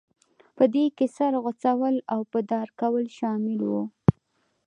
په 0.57 0.63
دې 0.73 0.85
کې 0.97 1.05
د 1.09 1.13
سر 1.15 1.33
غوڅول 1.43 1.95
او 2.13 2.19
په 2.31 2.39
دار 2.51 2.67
کول 2.79 3.05
شامل 3.17 3.57
وو. 3.69 3.83